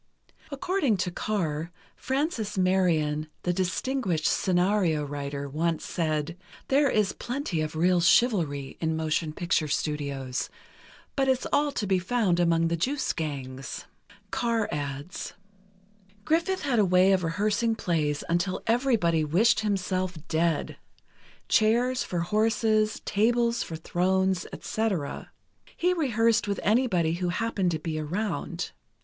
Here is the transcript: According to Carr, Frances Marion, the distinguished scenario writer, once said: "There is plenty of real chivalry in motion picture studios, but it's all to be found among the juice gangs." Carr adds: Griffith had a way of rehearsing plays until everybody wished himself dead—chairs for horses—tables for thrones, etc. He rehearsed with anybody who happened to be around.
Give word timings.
According 0.49 0.97
to 0.97 1.11
Carr, 1.11 1.71
Frances 1.95 2.57
Marion, 2.57 3.27
the 3.43 3.53
distinguished 3.53 4.25
scenario 4.25 5.05
writer, 5.05 5.47
once 5.47 5.85
said: 5.85 6.37
"There 6.69 6.89
is 6.89 7.13
plenty 7.13 7.61
of 7.61 7.75
real 7.75 8.01
chivalry 8.01 8.77
in 8.81 8.95
motion 8.97 9.31
picture 9.31 9.67
studios, 9.67 10.49
but 11.15 11.27
it's 11.27 11.45
all 11.53 11.71
to 11.73 11.85
be 11.85 11.99
found 11.99 12.39
among 12.39 12.67
the 12.67 12.75
juice 12.75 13.13
gangs." 13.13 13.85
Carr 14.31 14.67
adds: 14.71 15.33
Griffith 16.25 16.63
had 16.63 16.79
a 16.79 16.83
way 16.83 17.11
of 17.11 17.23
rehearsing 17.23 17.75
plays 17.75 18.23
until 18.27 18.63
everybody 18.65 19.23
wished 19.23 19.59
himself 19.59 20.17
dead—chairs 20.27 22.01
for 22.01 22.21
horses—tables 22.21 23.61
for 23.61 23.75
thrones, 23.75 24.47
etc. 24.51 25.29
He 25.77 25.93
rehearsed 25.93 26.47
with 26.47 26.59
anybody 26.63 27.13
who 27.13 27.29
happened 27.29 27.69
to 27.69 27.77
be 27.79 27.99
around. 27.99 28.71